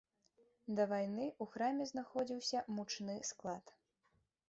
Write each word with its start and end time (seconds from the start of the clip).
Да 0.79 0.87
вайны 0.91 1.27
ў 1.27 1.43
храме 1.53 1.89
знаходзіўся 1.93 2.65
мучны 2.81 3.15
склад. 3.33 3.65